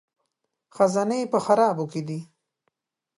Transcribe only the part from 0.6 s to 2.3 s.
خزانې په خرابو کې دي